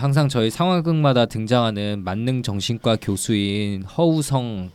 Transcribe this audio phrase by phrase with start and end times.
[0.00, 4.70] 항상 저희 상황극마다 등장하는 만능 정신과 교수인 허우성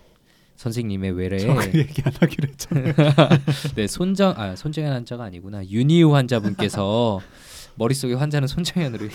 [0.55, 2.93] 선생님의 외래에 저그 얘기 안 하기로 했잖아요.
[3.75, 5.65] 네 손정 아 손정현 환자가 아니구나.
[5.65, 7.19] 윤희우 환자분께서
[7.75, 9.07] 머릿속에 환자는 손정현으로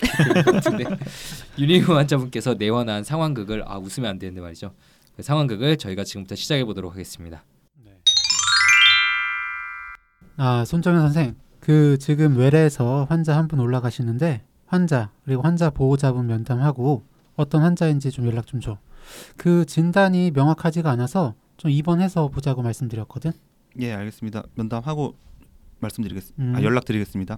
[0.51, 0.83] 같은데.
[1.57, 4.73] 윤희우 환자분께서 내원한 상황극을 아 웃으면 안 되는데 말이죠.
[5.15, 7.43] 그 상황극을 저희가 지금부터 시작해 보도록 하겠습니다.
[10.37, 17.03] 아 손정현 선생, 그 지금 외래에서 환자 한 분 올라가시는데 환자 그리고 환자 보호자분 면담하고
[17.35, 18.77] 어떤 환자인지 좀 연락 좀 줘.
[19.35, 23.33] 그 진단이 명확하지가 않아서 좀 입원해서 보자고 말씀드렸거든.
[23.81, 24.43] 예, 알겠습니다.
[24.55, 25.17] 면담하고
[25.81, 26.41] 말씀드리겠습니다.
[26.41, 26.55] 음.
[26.55, 27.37] 아, 연락드리겠습니다.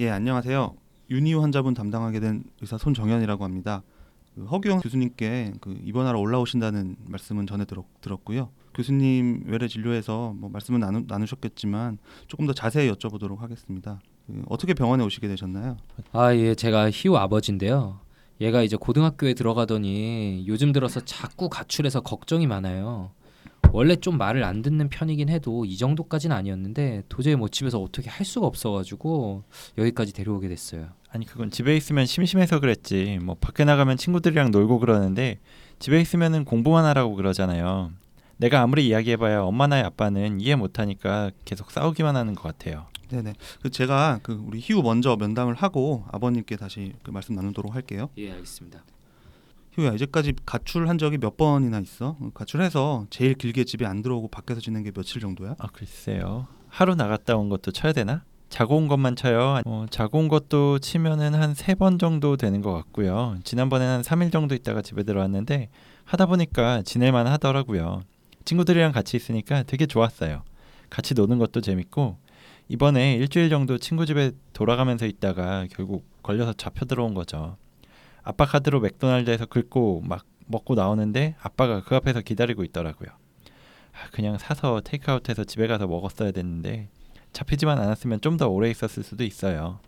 [0.00, 0.74] 예, 안녕하세요.
[1.10, 3.82] 윤희우 환자분 담당하게 된 의사 손정현이라고 합니다.
[4.34, 8.48] 그 허규영 교수님께 그 입원하러 올라오신다는 말씀은 전해 들었, 들었고요.
[8.74, 14.00] 교수님 외래 진료에서 뭐 말씀은 나누, 나누셨겠지만 조금 더 자세히 여쭤보도록 하겠습니다.
[14.26, 15.76] 그 어떻게 병원에 오시게 되셨나요?
[16.12, 18.00] 아 예 제가 희우 아버지인데요.
[18.40, 23.10] 얘가 이제 고등학교에 들어가더니 요즘 들어서 자꾸 가출해서 걱정이 많아요.
[23.72, 28.26] 원래 좀 말을 안 듣는 편이긴 해도 이 정도까지는 아니었는데 도저히 뭐 집에서 어떻게 할
[28.26, 29.44] 수가 없어가지고
[29.78, 30.88] 여기까지 데려오게 됐어요.
[31.10, 33.18] 아니 그건 집에 있으면 심심해서 그랬지.
[33.22, 35.38] 뭐 밖에 나가면 친구들이랑 놀고 그러는데
[35.78, 37.92] 집에 있으면은 공부만 하라고 그러잖아요.
[38.42, 42.86] 내가 아무리 이야기해봐야 엄마나 아빠는 이해 못하니까 계속 싸우기만 하는 것 같아요.
[43.08, 43.34] 네네.
[43.62, 48.08] 그 제가 그 우리 희우 먼저 면담을 하고 아버님께 다시 그 말씀 나누도록 할게요.
[48.18, 48.82] 예 알겠습니다.
[49.76, 52.16] 희우야 이제까지 가출한 적이 몇 번이나 있어?
[52.34, 55.54] 가출해서 제일 길게 집에 안 들어오고 밖에서 지낸 게 며칠 정도야?
[55.58, 56.48] 아 글쎄요.
[56.68, 58.24] 하루 나갔다 온 것도 쳐야 되나?
[58.48, 59.60] 자고 온 것만 쳐요.
[59.64, 63.36] 어, 자고 온 것도 치면은 한 세 번 정도 되는 것 같고요.
[63.44, 65.68] 지난번에는 한 3일 정도 있다가 집에 들어왔는데
[66.04, 68.02] 하다 보니까 지낼만 하더라고요.
[68.44, 70.42] 친구들이랑 같이 있으니까 되게 좋았어요.
[70.90, 72.18] 같이 노는 것도 재밌고
[72.68, 77.56] 이번에 일주일 정도 친구 집에 돌아가면서 있다가 결국 걸려서 잡혀 들어온 거죠.
[78.22, 83.08] 아빠 카드로 맥도날드에서 긁고 막 먹고 나오는데 아빠가 그 앞에서 기다리고 있더라고요.
[83.92, 86.88] 아, 그냥 사서 테이크아웃해서 집에 가서 먹었어야 됐는데
[87.32, 89.80] 잡히지만 않았으면 좀 더 오래 있었을 수도 있어요.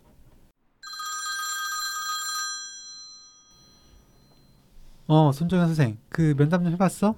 [5.07, 7.15] 어 손정현 선생, 그 면담 좀 해봤어?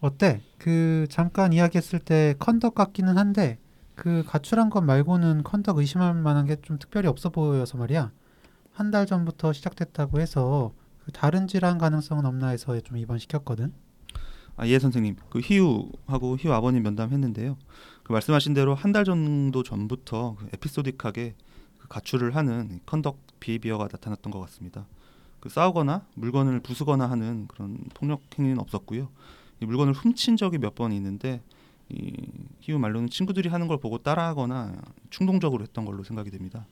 [0.00, 0.42] 어때?
[0.58, 3.58] 그 잠깐 이야기했을 때 conduct 같기는 한데
[3.94, 8.12] 그 가출한 것 말고는 conduct 의심할 만한 게 좀 특별히 없어 보여서 말이야.
[8.72, 10.72] 한 달 전부터 시작됐다고 해서
[11.04, 13.72] 그 다른 질환 가능성은 없나 해서 좀 입원시켰거든.
[14.56, 15.16] 아 예 선생님.
[15.30, 17.56] 그 희우하고 희우 아버님 면담했는데요.
[18.04, 21.34] 그 말씀하신 대로 한 달 정도 전부터 그 episodic하게
[21.80, 24.86] 그 가출을 하는 conduct behavior가 나타났던 것 같습니다.
[25.40, 29.08] 그 싸우거나 물건을 부수거나 하는 그런 폭력 행위는 없었고요.
[29.60, 31.40] 이 물건을 훔친 적이 몇 번 있는데
[31.88, 32.12] 이
[32.60, 34.74] 희우 말로는 친구들이 하는 걸 보고 따라하거나
[35.10, 36.66] 충동적으로 했던 걸로 생각이 됩니다.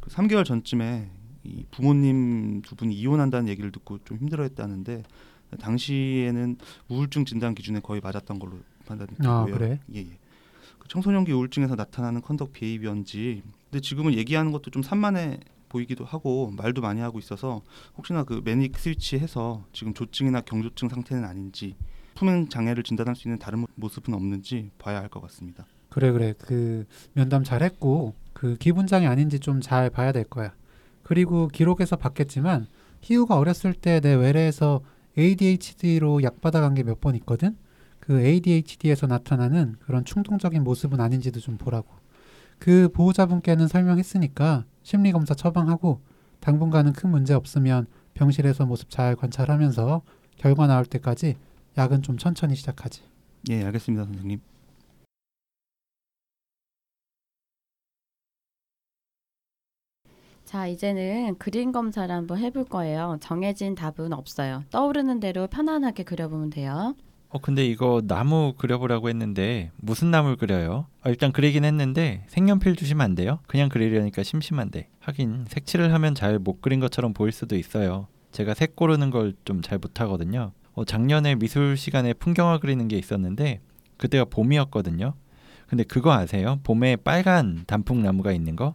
[0.00, 1.10] 그 3개월 전쯤에
[1.44, 5.02] 이 부모님 두 분이 이혼한다는 얘기를 듣고 좀 힘들어했다는데
[5.58, 6.56] 당시에는
[6.88, 9.30] 우울증 진단 기준에 거의 맞았던 걸로 판단이 되고요.
[9.30, 9.80] 아, 그래?
[9.94, 10.18] 예, 예.
[10.78, 16.82] 그 청소년기 우울증에서 나타나는 컨덕 비헤이비어인지 근데 지금은 얘기하는 것도 좀 산만해 보이기도 하고 말도
[16.82, 17.62] 많이 하고 있어서
[17.96, 21.74] 혹시나 그 매닉 스위치해서 지금 조증이나 경조증 상태는 아닌지
[22.14, 25.64] 품행 장애를 진단할 수 있는 다른 모- 모습은 없는지 봐야 할 것 같습니다.
[25.88, 30.52] 그래 그래 그 면담 잘했고 그 기분장애 아닌지 좀 잘 봐야 될 거야.
[31.02, 32.66] 그리고 기록에서 봤겠지만
[33.02, 34.80] 희우가 어렸을 때 내 외래에서
[35.18, 37.56] ADHD로 약 받아간 게 몇 번 있거든.
[38.00, 41.88] 그 ADHD에서 나타나는 그런 충동적인 모습은 아닌지도 좀 보라고.
[42.58, 46.00] 그 보호자분께는 설명했으니까 심리 검사 처방하고
[46.40, 50.02] 당분간은 큰 문제 없으면 병실에서 모습 잘 관찰하면서
[50.36, 51.36] 결과 나올 때까지
[51.76, 53.02] 약은 좀 천천히 시작하지.
[53.50, 54.40] 예, 알겠습니다, 선생님.
[60.44, 63.16] 자, 이제는 그림 검사를 한번 해볼 거예요.
[63.20, 64.64] 정해진 답은 없어요.
[64.70, 66.94] 떠오르는 대로 편안하게 그려보면 돼요.
[67.30, 70.86] 어 근데 이거 나무 그려보라고 했는데 무슨 나무를 그려요?
[71.00, 73.38] 아, 일단 그리긴 했는데 색연필 주시면 안 돼요?
[73.46, 78.06] 그냥 그리려니까 심심한데 하긴 색칠을 하면 잘 못 그린 것처럼 보일 수도 있어요.
[78.32, 80.52] 제가 색 고르는 걸 좀 잘 못하거든요.
[80.74, 83.60] 어, 작년에 미술 시간에 풍경화 그리는 게 있었는데
[83.96, 85.14] 그때가 봄이었거든요.
[85.68, 86.58] 근데 그거 아세요?
[86.64, 88.74] 봄에 빨간 단풍나무가 있는 거?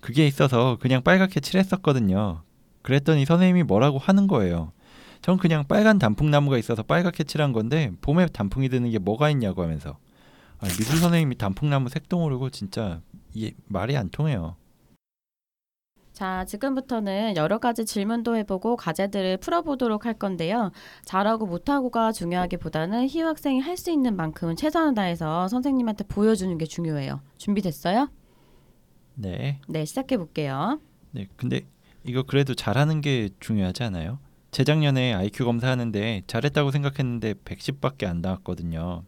[0.00, 2.42] 그게 있어서 그냥 빨갛게 칠했었거든요.
[2.82, 4.72] 그랬더니 선생님이 뭐라고 하는 거예요.
[5.20, 9.98] 전 그냥 빨간 단풍나무가 있어서 빨갛게 칠한 건데 봄에 단풍이 드는 게 뭐가 있냐고 하면서
[10.60, 13.00] 아, 미술 선생님이 단풍나무 색도 모르고 진짜
[13.34, 14.56] 이 말이 안 통해요.
[16.18, 20.72] 자, 지금부터는 여러 가지 질문도 해보고 과제들을 풀어보도록 할 건데요.
[21.04, 27.20] 잘하고 못하고가 중요하기보다는 희우 학생이 할 수 있는 만큼은 최선을 다해서 선생님한테 보여주는 게 중요해요.
[27.36, 28.10] 준비됐어요?
[29.14, 29.60] 네.
[29.68, 30.80] 네, 시작해 볼게요.
[31.12, 31.28] 네.
[31.36, 31.60] 근데
[32.02, 34.18] 이거 그래도 잘하는 게 중요하지 않아요?
[34.50, 39.04] 재작년에 IQ 검사하는데 잘했다고 생각했는데 110밖에 안 나왔거든요.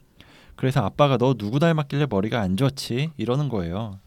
[0.54, 3.10] 그래서 아빠가 너 누구 닮았길래 머리가 안 좋지?
[3.16, 3.98] 이러는 거예요.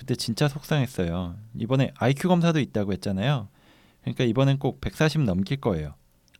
[0.00, 1.36] 그때 진짜 속상했어요.
[1.58, 3.48] 이번에 IQ 검사도 있다고 했잖아요.
[4.00, 5.92] 그러니까 이번엔 꼭 140 넘길 거예요.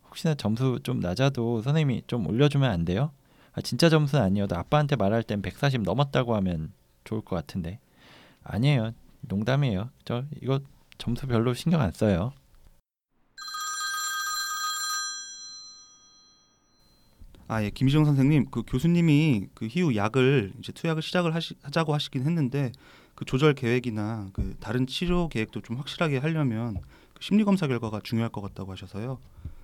[0.06, 3.10] 혹시나 점수 좀 낮아도 선생님이 좀 올려주면 안 돼요?
[3.52, 6.72] 아, 진짜 점수는 아니어도 아빠한테 말할 땐 140 넘었다고 하면
[7.04, 7.80] 좋을 것 같은데
[8.44, 8.92] 아니에요.
[9.20, 9.90] 농담이에요.
[10.06, 10.60] 저 이거
[10.96, 12.32] 점수 별로 신경 안 써요.
[17.46, 22.24] 아, 예, 김희정 선생님, 그 교수님이 그 희우 약을 이제 투약을 시작을 하시, 하자고 하시긴
[22.24, 22.72] 했는데
[23.20, 26.78] 그 조절 계획이나 그 다른 치료 계획도 좀 확실하게 하려면
[27.12, 29.18] 그 심리 검사 결과가 중요할 것 같다고 하셔서요.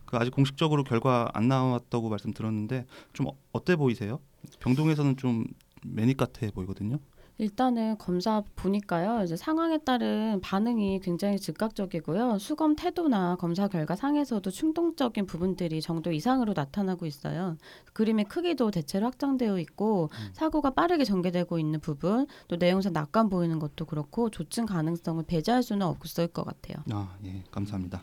[0.04, 4.20] 그 아직 공식적으로 결과 안 나왔다고 말씀 들었는데 좀 어, 어때 보이세요?
[4.60, 5.46] 병동에서는 좀
[5.82, 6.98] 매닉 같아 보이거든요.
[7.38, 9.22] 일단은 검사 보니까요.
[9.22, 12.38] 이제 상황에 따른 반응이 굉장히 즉각적이고요.
[12.38, 17.58] 수검 태도나 검사 결과 상에서도 충동적인 부분들이 정도 이상으로 나타나고 있어요.
[17.92, 20.30] 그림의 크기도 대체로 확장되어 있고 음.
[20.32, 25.86] 사고가 빠르게 전개되고 있는 부분, 또 내용상 낙관 보이는 것도 그렇고 조증 가능성을 배제할 수는
[25.86, 26.82] 없을 것 같아요.
[26.90, 28.02] 아, 예, 감사합니다.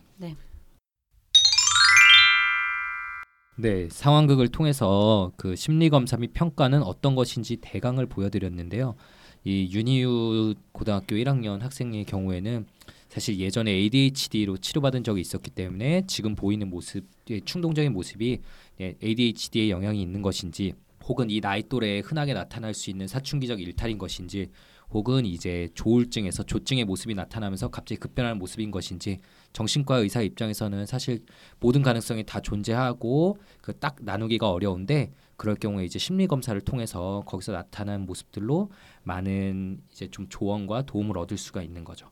[3.55, 8.95] 네, 상황극을 통해서 그 심리 검사 및 평가는 어떤 것인지 대강을 보여드렸는데요.
[9.45, 12.65] 이 윤희우 고등학교 1학년 학생의 경우에는
[13.09, 18.39] 사실 예전에 ADHD로 치료받은 적이 있었기 때문에 지금 보이는 모습, 의 충동적인 모습이
[18.81, 20.73] 예, ADHD의 영향이 있는 것인지,
[21.05, 24.47] 혹은 이 나이 또래에 흔하게 나타날 수 있는 사춘기적 일탈인 것인지,
[24.89, 29.19] 혹은 이제 조울증에서 조증의 모습이 나타나면서 갑자기 급변하는 모습인 것인지,
[29.51, 31.23] 정신과 의사 입장에서는 사실
[31.59, 37.51] 모든 가능성이 다 존재하고 그 딱 나누기가 어려운데 그럴 경우에 이제 심리 검사를 통해서 거기서
[37.51, 38.69] 나타난 모습들로
[39.03, 42.09] 많은 이제 좀 조언과 도움을 얻을 수가 있는 거죠.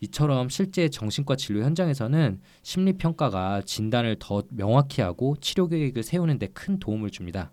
[0.00, 6.46] 이처럼 실제 정신과 진료 현장에서는 심리 평가가 진단을 더 명확히 하고 치료 계획을 세우는 데
[6.48, 7.52] 큰 도움을 줍니다.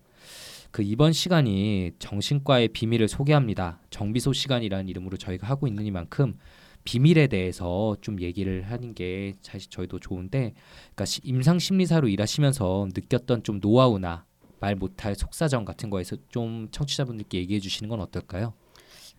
[0.71, 3.81] 그 이번 시간이 정신과의 비밀을 소개합니다.
[3.89, 6.37] 정비소 시간이라는 이름으로 저희가 하고 있는 이만큼
[6.83, 10.53] 비밀에 대해서 좀 얘기를 하는 게 사실 저희도 좋은데
[10.93, 14.25] 그러니까 시- 임상 심리사로 일하시면서 느꼈던 좀 노하우나
[14.59, 18.53] 말 못할 속사정 같은 거에서 좀 청취자분들께 얘기해 주시는 건 어떨까요?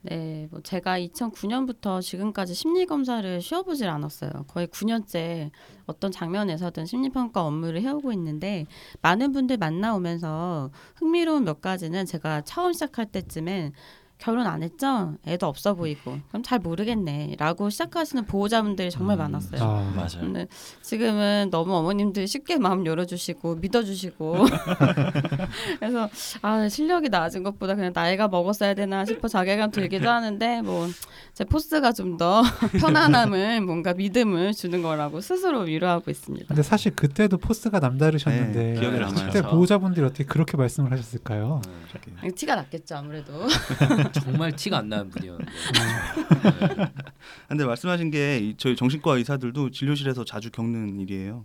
[0.03, 4.31] 네, 뭐 제가 2009년부터 지금까지 심리 검사를 쉬어보질 않았어요.
[4.47, 5.51] 거의 9년째
[5.87, 8.67] 어떤 장면에서든 심리 평가 업무를 해오고 있는데
[9.03, 13.73] 많은 분들 만나오면서 흥미로운 몇 가지는 제가 처음 시작할 때쯤엔
[14.19, 15.15] 결혼 안 했죠?
[15.27, 19.63] 애도 없어 보이고 그럼 잘 모르겠네라고 시작하시는 보호자분들이 정말 음, 많았어요.
[19.63, 20.21] 아, 맞아요.
[20.21, 20.47] 근데
[20.83, 24.37] 지금은 너무 어머님들 쉽게 마음 열어주시고 믿어주시고
[25.79, 26.09] 그래서
[26.43, 30.89] 아 실력이 낮은 것보다 그냥 나이가 먹었어야 되나 싶어 자괴감 들기도 하는데 뭐
[31.35, 32.43] 제 포스가 좀 더
[32.81, 36.47] 편안함을 뭔가 믿음을 주는 거라고 스스로 위로하고 있습니다.
[36.49, 39.27] 근데 사실 그때도 포스가 남다르셨는데 네, 기억에 남아요.
[39.27, 39.43] 그때.
[39.43, 41.61] 보호자분들이 어떻게 그렇게 말씀을 하셨을까요?
[42.23, 42.31] 네.
[42.33, 43.33] 티가 났겠죠 아무래도.
[44.13, 45.53] 정말 티가 안 나는 분이었는데.
[47.49, 51.45] 근데 말씀하신 게이 저희 정신과 의사들도 진료실에서 자주 겪는 일이에요.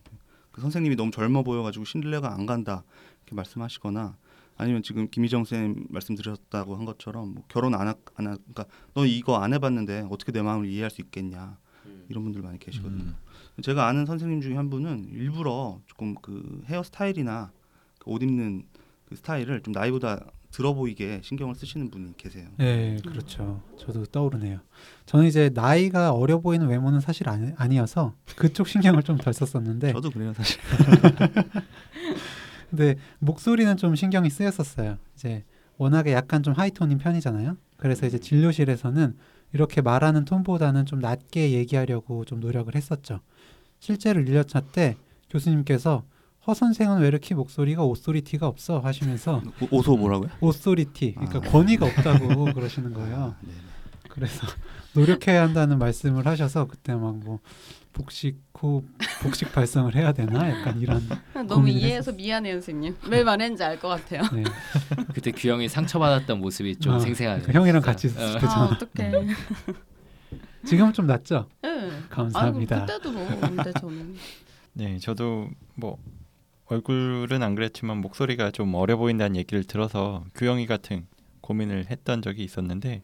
[0.51, 2.83] 그 선생님이 너무 젊어 보여가지고 신뢰가 안 간다
[3.23, 4.17] 이렇게 말씀하시거나
[4.57, 9.05] 아니면 지금 김희정 쌤 말씀드렸다고 한 것처럼 뭐 결혼 안, 하, 안 하, 그러니까 너
[9.05, 11.57] 이거 안 해봤는데 어떻게 내 마음을 이해할 수 있겠냐
[12.09, 13.03] 이런 분들 많이 계시거든요.
[13.03, 13.15] 음.
[13.61, 17.51] 제가 아는 선생님 중에 한 분은 일부러 조금 그 헤어 스타일이나
[17.99, 18.65] 그 옷 입는
[19.05, 22.47] 그 스타일을 좀 나이보다 들어 보이게 신경을 쓰시는 분이 계세요.
[22.57, 23.59] 네, 그렇죠.
[23.77, 24.59] 저도 떠오르네요.
[25.07, 29.93] 저는 이제 나이가 어려 보이는 외모는 사실 아니, 아니 어서 그쪽 신경을 좀 덜 썼었는데,
[29.93, 30.61] 저도 그래요 사실.
[32.69, 34.97] 근데 목소리는 좀 신경이 쓰였었어요.
[35.15, 35.43] 이제
[35.77, 37.57] 워낙에 약간 좀 하이톤인 편이잖아요.
[37.77, 39.15] 그래서 이제 진료실에서는
[39.53, 43.21] 이렇게 말하는 톤보다는 좀 낮게 얘기하려고 좀 노력을 했었죠.
[43.79, 44.97] 실제로 1년차 때
[45.31, 46.03] 교수님께서
[46.45, 50.29] 허 선생은 왜 이렇게 목소리가 옷소리티가 없어 하시면서 오- 오소 뭐라고요?
[50.41, 51.51] 옷소리티, 그러니까 아.
[51.51, 53.35] 권위가 없다고 그러시는 거예요.
[53.41, 53.53] 네.
[54.09, 54.45] 그래서
[54.93, 57.39] 노력해야 한다는 말씀을 하셔서 그때 막 뭐
[57.93, 58.83] 복식 호
[59.21, 61.07] 복식 발성을 해야 되나 약간 이런
[61.47, 62.95] 너무 이해해서 미안해요 선생님.
[63.07, 64.23] 왜 말했는지 알 것 같아요.
[64.33, 64.43] 네.
[65.13, 67.45] 그때 규영이 상처받았던 모습이 좀 어, 생생하네요.
[67.45, 69.11] 그 형이랑 같이 있었을 아저 어떡해.
[70.65, 71.47] 지금은 좀 낫죠.
[71.61, 71.91] 네.
[72.09, 72.75] 감사합니다.
[72.77, 74.15] 아이고, 그때도 뭐 근데 저는
[74.73, 75.97] 네, 저도 뭐
[76.65, 81.07] 얼굴은 안 그랬지만 목소리가 좀 어려 보인다는 얘기를 들어서 규영이 같은
[81.41, 83.01] 고민을 했던 적이 있었는데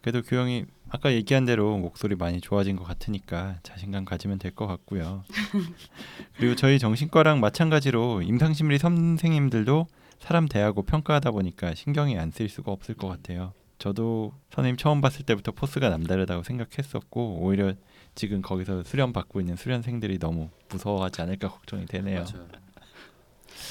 [0.00, 5.24] 그래도 규영이 아까 얘기한 대로 목소리 많이 좋아진 것 같으니까 자신감 가지면 될 것 같고요.
[6.36, 9.86] 그리고 저희 정신과랑 마찬가지로 임상심리 선생님들도
[10.20, 13.52] 사람 대하고 평가하다 보니까 신경이 안 쓰일 수가 없을 것 같아요.
[13.78, 17.74] 저도 선생님 처음 봤을 때부터 포스가 남다르다고 생각했었고 오히려
[18.14, 22.24] 지금 거기서 수련 받고 있는 수련생들이 너무 무서워하지 않을까 걱정이 되네요.
[22.24, 22.48] 맞아요.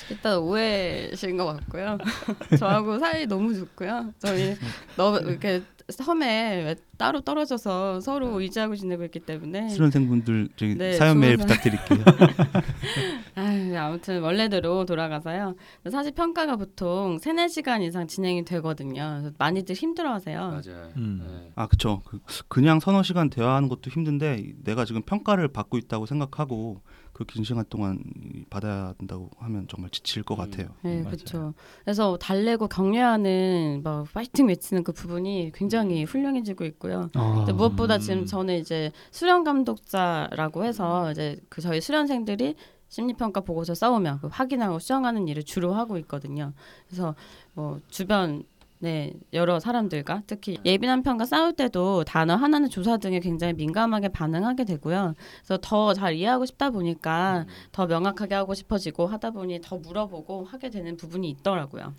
[0.10, 1.98] 일단 오해신 것 같고요.
[2.60, 4.14] 저하고 사이 너무 좋고요.
[4.20, 4.56] 저희
[4.96, 11.20] 너무 이렇게 섬에 왜 따로 떨어져서 서로 의지하고 지내고 있기 때문에 수련생분들 저기 네, 사연
[11.20, 12.00] 메일 부탁드릴게요.
[13.36, 15.56] 아유, 아무튼 원래대로 돌아가서요.
[15.90, 19.32] 사실 평가가 보통 3, 4시간 이상 진행이 되거든요.
[19.38, 20.40] 많이들 힘들어하세요.
[20.40, 20.92] 맞아요.
[20.98, 21.24] 음.
[21.26, 21.52] 네.
[21.56, 22.02] 아 그쵸.
[22.06, 26.82] 그, 그냥 서너 시간 대화하는 것도 힘든데 내가 지금 평가를 받고 있다고 생각하고
[27.18, 30.38] 그 긴 시간 동안 이 받아야 된다고 하면 정말 지칠 것 음.
[30.38, 30.68] 같아요.
[30.84, 31.06] 네, 맞아요.
[31.06, 31.54] 그렇죠.
[31.84, 37.10] 그래서 달래고 격려하는 막 파이팅 외치는 그 부분이 굉장히 훌륭해지고 있고요.
[37.16, 38.26] 아, 무엇보다 지금 음.
[38.26, 42.56] 저는 이제 수련 감독자라고 해서 이제 그 저희 수련생들이
[42.90, 46.54] 심리평가 보고서 싸우면 그 확인하고 수정하는 일을 주로 하고 있거든요.
[46.88, 47.16] 그래서
[47.54, 48.44] 뭐 주변
[48.80, 54.66] 네 여러 사람들과 특히 예민한 평가 싸울 때도 단어 하나는 조사 등에 굉장히 민감하게 반응하게
[54.66, 55.14] 되고요.
[55.40, 60.70] 그래서 더 잘 이해하고 싶다 보니까 더 명확하게 하고 싶어지고 하다 보니 더 물어보고 하게
[60.70, 61.94] 되는 부분이 있더라고요.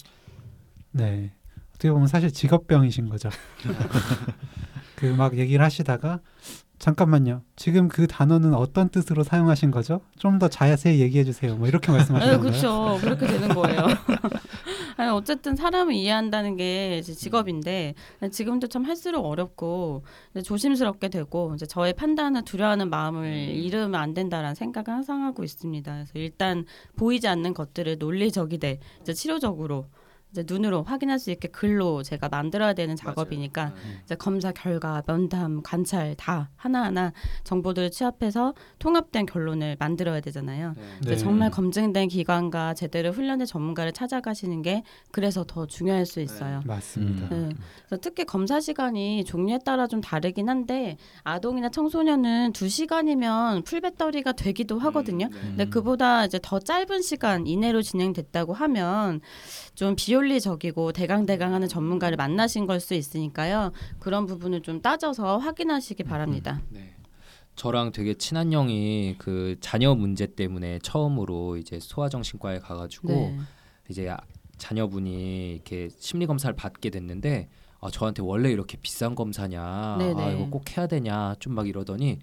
[0.92, 1.32] 네.
[1.70, 3.28] 어떻게 보면 사실 직업병이신 거죠.
[4.96, 6.20] 그 막 얘기를 하시다가
[6.78, 7.42] 잠깐만요.
[7.56, 10.00] 지금 그 단어는 어떤 뜻으로 사용하신 거죠?
[10.18, 11.56] 좀 더 자세히 얘기해 주세요.
[11.56, 12.40] 뭐 이렇게 네, 말씀하시는 거예요.
[12.50, 12.98] 그렇죠.
[13.00, 13.82] 그렇게 되는 거예요.
[14.98, 17.94] 아니, 어쨌든 사람을 이해한다는 게 이제 직업인데
[18.32, 20.02] 지금도 참 할수록 어렵고
[20.44, 25.92] 조심스럽게 되고 이제 저의 판단을 두려워하는 마음을 잃으면 안 된다라는 생각을 항상 하고 있습니다.
[25.92, 26.64] 그래서 일단
[26.96, 29.86] 보이지 않는 것들을 논리적이되 이제 치료적으로
[30.30, 33.72] 이제 눈으로 확인할 수 있게 글로 제가 만들어야 되는 작업이니까
[34.04, 37.12] 이제 검사 결과, 면담, 관찰 다 하나하나
[37.44, 40.74] 정보들을 취합해서 통합된 결론을 만들어야 되잖아요.
[41.00, 41.16] 이제 네.
[41.16, 46.62] 정말 검증된 기관과 제대로 훈련된 전문가를 찾아가시는 게 그래서 더 중요할 수 있어요.
[46.66, 47.28] 맞습니다.
[47.28, 47.48] 네.
[47.86, 54.32] 그래서 특히 검사 시간이 종류에 따라 좀 다르긴 한데 아동이나 청소년은 두 시간이면 풀 배터리가
[54.32, 55.28] 되기도 하거든요.
[55.30, 59.20] 근데 그보다 이제 더 짧은 시간 이내로 진행됐다고 하면
[59.74, 63.72] 좀 비 윤리적이고 대강대강하는 전문가를 만나신 걸 수 있으니까요.
[63.98, 66.60] 그런 부분을 좀 따져서 확인하시기 바랍니다.
[66.70, 66.94] 네.
[67.56, 73.38] 저랑 되게 친한 형이 그 자녀 문제 때문에 처음으로 이제 소아정신과에 가가지고 네.
[73.90, 74.18] 이제 아-
[74.58, 77.48] 자녀분이 이렇게 심리 검사를 받게 됐는데
[77.80, 80.22] 아, 저한테 원래 이렇게 비싼 검사냐, 네네.
[80.22, 82.18] 아 이거 꼭 해야 되냐 좀 막 이러더니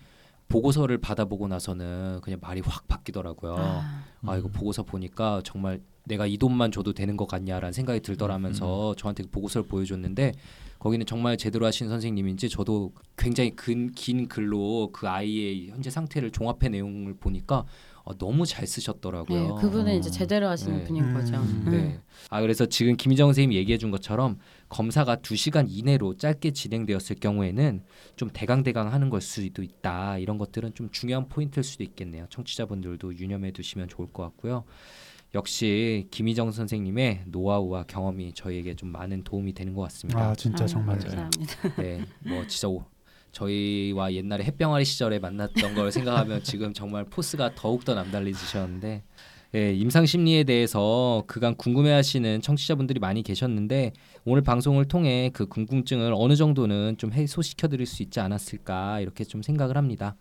[0.48, 3.56] 보고서를 받아보고 나서는 그냥 말이 확 바뀌더라고요.
[3.58, 8.96] 아, 아, 이거 보고서 보니까 정말 내가 이 돈만 줘도 되는 것 같냐라는 생각이 들더라면서
[8.98, 10.34] 저한테 그 보고서를 보여줬는데
[10.80, 16.70] 거기는 정말 제대로 하신 선생님인지 저도 굉장히 긴, 긴 글로 그 아이의 현재 상태를 종합해
[16.70, 17.66] 내용을 보니까
[18.04, 19.56] 어, 너무 잘 쓰셨더라고요.
[19.56, 20.84] 네, 그분은 이제 제대로 하시는 네.
[20.84, 21.38] 분인 거죠.
[21.38, 21.72] 음, 음.
[21.72, 22.00] 네.
[22.30, 24.38] 아 그래서 지금 김희정 선생님이 얘기해 준 것처럼
[24.70, 27.82] 검사가 두 시간 이내로 짧게 진행되었을 경우에는
[28.16, 30.20] 좀 대강대강 하는 걸 수도 있다.
[30.20, 32.28] 이런 것들은 좀 중요한 포인트일 수도 있겠네요.
[32.30, 34.66] 청취자분들도 유념해 두시면 좋을 것 같고요.
[35.36, 40.30] 역시 김희정 선생님의 노하우와 경험이 저희에게 좀 많은 도움이 되는 것 같습니다.
[40.30, 41.76] 아 진짜 아유, 정말 감사합니다.
[41.78, 42.86] 네, 뭐 진짜 오,
[43.34, 49.04] 저희와 옛날에 햇병아리 시절에 만났던 걸 생각하면 지금 정말 포스가 더욱 더 남달라지셨는데
[49.56, 53.92] 예, 임상 심리에 대해서 그간 궁금해하시는 청취자분들이 많이 계셨는데
[54.24, 59.42] 오늘 방송을 통해 그 궁금증을 어느 정도는 좀 해소시켜 드릴 수 있지 않았을까 이렇게 좀
[59.42, 60.16] 생각을 합니다.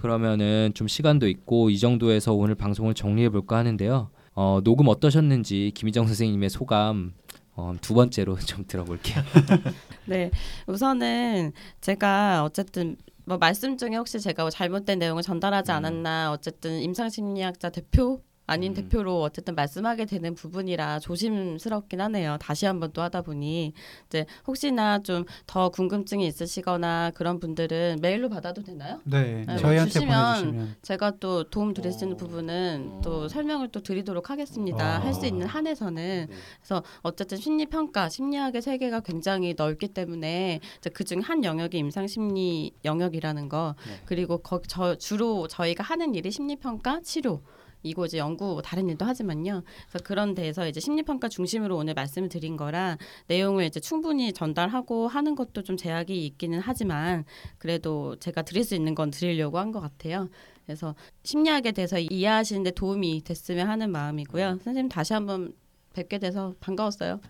[0.00, 4.10] 그러면은 좀 시간도 있고 이 정도에서 오늘 방송을 정리해 볼까 하는데요.
[4.40, 7.12] 어, 녹음 어떠셨는지 김희정 선생님의 소감
[7.56, 9.24] 어, 두 번째로 좀 들어볼게요.
[10.06, 10.30] 네,
[10.68, 15.76] 우선은 제가 어쨌든 뭐 말씀 중에 혹시 제가 뭐 잘못된 내용을 전달하지 음.
[15.78, 18.74] 않았나 어쨌든 임상심리학자 대표 아닌 음.
[18.74, 22.36] 대표로 어쨌든 말씀하게 되는 부분이라 조심스럽긴 하네요.
[22.40, 23.72] 다시 한번 또 하다 보니
[24.08, 29.00] 이제 혹시나 좀 더 궁금증이 있으시거나 그런 분들은 메일로 받아도 되나요?
[29.04, 32.18] 네, 네, 저희한테 주시면 보내주시면 제가 또 도움 드릴 수 있는 어.
[32.18, 34.98] 부분은 또 설명을 또 드리도록 하겠습니다.
[34.98, 35.00] 어.
[35.00, 36.36] 할수 있는 한에서는 네.
[36.60, 40.60] 그래서 어쨌든 심리 평가, 심리학의 세계가 굉장히 넓기 때문에
[40.92, 44.00] 그중 한 영역이 임상 심리 영역이라는 거 네.
[44.04, 47.42] 그리고 거, 저, 주로 저희가 하는 일이 심리 평가, 치료
[47.82, 49.62] 이고 이제 연구 뭐 다른 일도 하지만요.
[49.88, 55.08] 그래서 그런 데서 이제 심리 평가 중심으로 오늘 말씀을 드린 거라 내용을 이제 충분히 전달하고
[55.08, 57.24] 하는 것도 좀 제약이 있기는 하지만
[57.58, 60.28] 그래도 제가 드릴 수 있는 건 드리려고 한 것 같아요.
[60.64, 60.94] 그래서
[61.24, 64.58] 심리학에 대해서 이해하시는데 도움이 됐으면 하는 마음이고요.
[64.64, 65.52] 선생님 다시 한번
[65.94, 67.20] 뵙게 돼서 반가웠어요.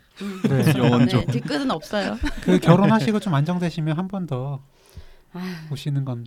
[0.48, 0.78] 네.
[0.78, 1.18] 영원조.
[1.20, 2.16] 네, 뒤끝은 없어요.
[2.42, 4.62] 그 결혼하시고 좀 안정되시면 한 번더
[5.32, 6.26] 아, 오시는 건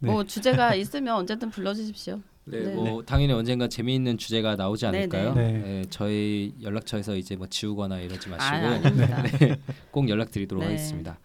[0.00, 0.10] 네.
[0.10, 2.20] 뭐 주제가 있으면 언제든 불러주십시오.
[2.48, 2.74] 네, 네.
[2.74, 5.34] 뭐 당연히 언젠가 재미있는 주제가 나오지 네, 않을까요?
[5.34, 5.52] 네.
[5.52, 9.22] 네, 저희 연락처에서 이제 뭐 지우거나 이러지 아, 마시고 아닙니다.
[9.90, 10.70] 꼭 연락드리도록 네.
[10.70, 11.18] 하겠습니다.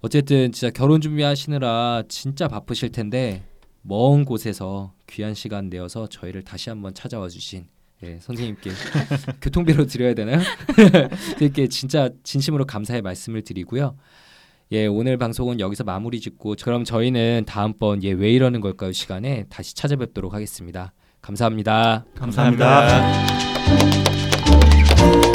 [0.00, 3.44] 어쨌든 진짜 결혼 준비하시느라 진짜 바쁘실 텐데
[3.82, 7.66] 먼 곳에서 귀한 시간 내어서 저희를 다시 한번 찾아와 주신
[8.02, 8.70] 예, 선생님께
[9.42, 10.38] 교통비로 드려야 되나요?
[11.40, 13.96] 이렇게 진짜 진심으로 감사의 말씀을 드리고요.
[14.70, 19.74] 예, 오늘 방송은 여기서 마무리 짓고 그럼 저희는 다음번 예, 왜 이러는 걸까요 시간에 다시
[19.74, 20.92] 찾아뵙도록 하겠습니다.
[21.22, 22.04] 감사합니다.
[22.14, 22.66] 감사합니다.
[23.66, 25.27] 감사합니다.